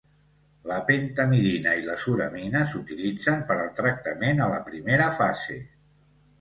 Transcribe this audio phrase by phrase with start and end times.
[0.69, 5.63] La pentamidina i la suramina s"utilitzen per al tractament a la primera fase.